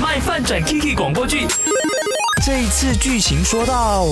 [0.00, 1.46] 卖饭转 Kiki 广播剧。
[2.46, 4.06] 这一次剧情说到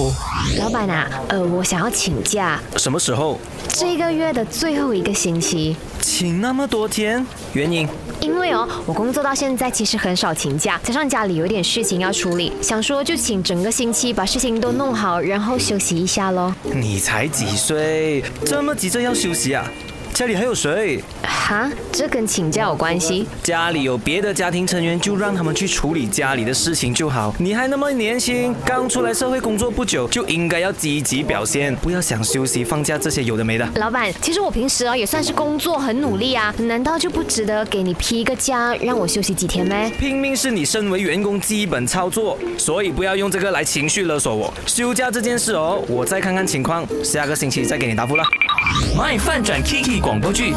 [0.59, 3.39] 老板啊，呃，我想要请假，什么时候？
[3.69, 5.77] 这个月的最后一个星期。
[6.01, 7.89] 请那么多天，原因？
[8.21, 16.55] 因为哦，我工作到现在其实很少请假，加上家里有点事情要处理，想说就请整个星期把事情都弄好，然后休息一下咯。
[16.65, 19.65] 你才几岁，这么急着要休息啊？
[20.13, 21.03] 家里还有谁？
[21.47, 23.25] 哈，这跟请假有关系？
[23.41, 27.33] 家里有别的家庭成员，就让他们去处理家里的事情就好。
[27.39, 33.69] 你还那么年轻，刚出来社会工作不久，就应该要积极表现，不要想休息放假这些有的没的。
[33.77, 39.89] 老板，其实我平时啊也算是工作很努力啊，难道就不值得给你批一个假，让我休息几天吗？
[40.01, 44.53] 拼命是你身为员工基本操作，所以不要用这个来情绪勒索我。
[44.67, 48.25] 休假这件事哦，我再看看情况，下个星期再给你答复了。
[48.99, 50.53] 卖饭转 Kiki 广播剧，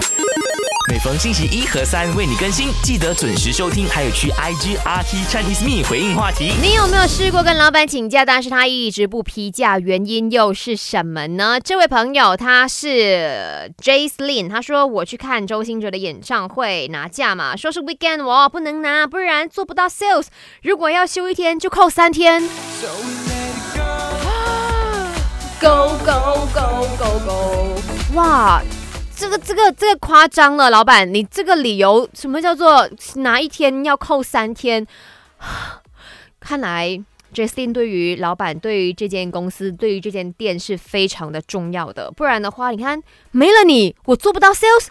[0.89, 6.51] 每逢星期一和三为你更新，记得准时收听，还有去 IG RT Chinese Me 回应话题。
[6.59, 11.59] 你有没有试过跟老板请假，但是他一直不批假，原因又是什么呢？
[11.59, 20.25] 这位朋友他是 Jace Lin，他说我去看周星哲的演唱会拿假嘛，说是 weekend 我不能拿，不然做不到 sales。
[20.63, 22.41] 如果要休一天就扣三天。
[25.61, 27.75] Go go go go go！
[28.15, 28.61] 哇，
[29.19, 34.87] 这个这个这个夸张了，老板，你这个理由什么叫做哪一天要扣三天？
[36.39, 36.97] 看来
[37.33, 44.87] Justin 对于老板、对于这间公司、对于这间店是非常的重要的，不然的话，你看没了你，我做不到 sales。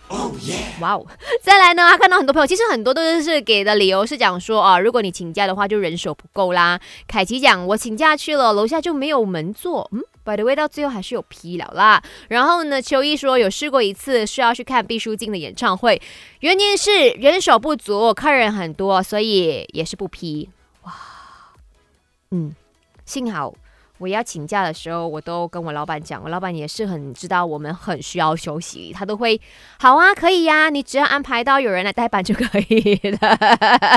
[0.83, 1.07] 哇哦！
[1.43, 6.79] 再来呢，他看到很多朋友，其实很多都是给的理由是讲说啊，如果你请假的话，就人手不够啦。
[7.07, 10.03] 凯奇讲我请假去了，楼下就没有门坐，嗯。
[10.29, 12.03] By the way，到最后还是有批了啦。
[12.29, 15.99] 然后呢，秋意说有试过一次，是要去看毕书尽的演唱会，
[16.41, 20.51] 原因是人手不足，客人很多，所以也是不批。
[20.83, 20.93] 哇，
[22.31, 22.55] 嗯，
[23.07, 23.55] 幸好
[23.97, 29.41] 我要请假的时候，我都跟我老板讲，我老板也是很知道我们很需要休息，他都会
[29.81, 33.39] 好啊，可以呀，你只要安排到有人来代班就可以了。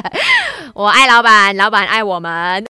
[0.74, 2.60] 我爱老板，老板爱我们。